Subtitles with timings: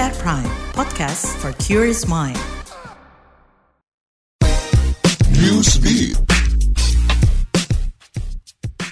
[0.00, 2.38] at Prime, podcast for curious mind.
[5.36, 6.16] Newsbeat.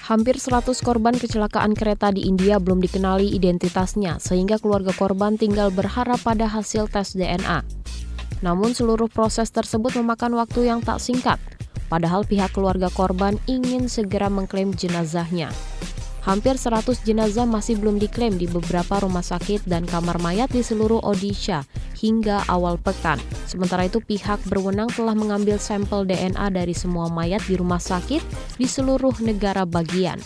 [0.05, 6.21] Hampir 100 korban kecelakaan kereta di India belum dikenali identitasnya, sehingga keluarga korban tinggal berharap
[6.21, 7.65] pada hasil tes DNA.
[8.45, 11.41] Namun seluruh proses tersebut memakan waktu yang tak singkat,
[11.89, 15.49] padahal pihak keluarga korban ingin segera mengklaim jenazahnya.
[16.21, 21.01] Hampir 100 jenazah masih belum diklaim di beberapa rumah sakit dan kamar mayat di seluruh
[21.01, 21.65] Odisha
[21.97, 23.17] hingga awal pekan.
[23.49, 28.21] Sementara itu pihak berwenang telah mengambil sampel DNA dari semua mayat di rumah sakit
[28.61, 30.21] di seluruh negara bagian.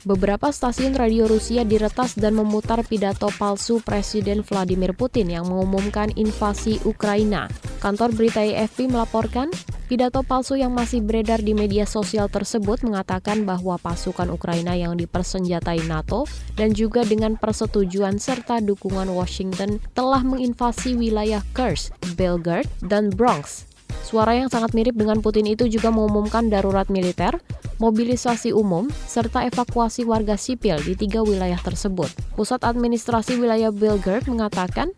[0.00, 6.80] Beberapa stasiun radio Rusia diretas dan memutar pidato palsu Presiden Vladimir Putin yang mengumumkan invasi
[6.88, 7.52] Ukraina.
[7.84, 9.52] Kantor berita AFP melaporkan,
[9.90, 15.82] Pidato palsu yang masih beredar di media sosial tersebut mengatakan bahwa pasukan Ukraina yang dipersenjatai
[15.90, 23.66] NATO dan juga dengan persetujuan serta dukungan Washington telah menginvasi wilayah Kursk, Belgorod, dan Bronx.
[24.06, 27.42] Suara yang sangat mirip dengan Putin itu juga mengumumkan darurat militer,
[27.82, 32.14] mobilisasi umum, serta evakuasi warga sipil di tiga wilayah tersebut.
[32.38, 34.94] Pusat Administrasi Wilayah Belgorod mengatakan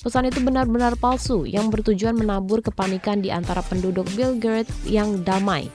[0.00, 5.70] Pesan itu benar-benar palsu yang bertujuan menabur kepanikan di antara penduduk Belgrade yang damai.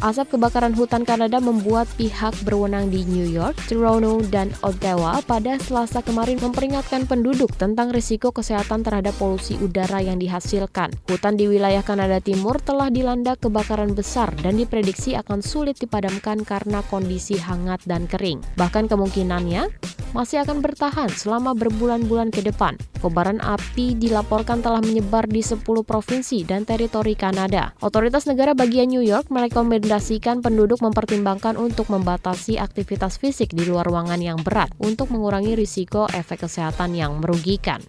[0.00, 6.00] Asap kebakaran hutan Kanada membuat pihak berwenang di New York, Toronto, dan Ottawa pada Selasa
[6.00, 10.88] kemarin memperingatkan penduduk tentang risiko kesehatan terhadap polusi udara yang dihasilkan.
[11.04, 16.80] Hutan di wilayah Kanada Timur telah dilanda kebakaran besar dan diprediksi akan sulit dipadamkan karena
[16.88, 18.40] kondisi hangat dan kering.
[18.56, 19.68] Bahkan kemungkinannya,
[20.12, 22.74] masih akan bertahan selama berbulan-bulan ke depan.
[23.00, 27.72] Kobaran api dilaporkan telah menyebar di 10 provinsi dan teritori Kanada.
[27.80, 34.20] Otoritas negara bagian New York merekomendasikan penduduk mempertimbangkan untuk membatasi aktivitas fisik di luar ruangan
[34.20, 37.80] yang berat untuk mengurangi risiko efek kesehatan yang merugikan.